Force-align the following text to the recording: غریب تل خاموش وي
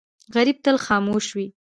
غریب 0.35 0.57
تل 0.65 0.77
خاموش 0.85 1.25
وي 1.35 1.47